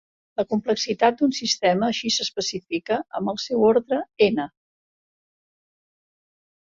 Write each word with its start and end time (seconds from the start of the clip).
La 0.39 0.43
complexitat 0.53 1.19
d'un 1.19 1.35
sistema 1.39 1.89
així 1.91 2.11
s'especifica 2.15 2.99
amb 3.21 3.33
el 3.35 3.37
seu 3.47 3.67
ordre 3.73 4.03
N. 4.29 4.47